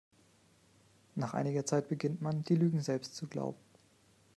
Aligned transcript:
Nach 1.13 1.35
einiger 1.35 1.63
Zeit 1.63 1.87
beginnt 1.87 2.23
man, 2.23 2.43
die 2.45 2.55
Lügen 2.55 2.81
selbst 2.81 3.15
zu 3.15 3.27
glauben. 3.27 3.59